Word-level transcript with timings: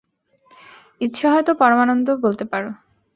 ইচ্ছা 1.01 1.27
হয় 1.31 1.43
তো 1.47 1.51
পরমানন্দও 1.61 2.15
বলতে 2.17 2.45
পারো। 2.51 2.69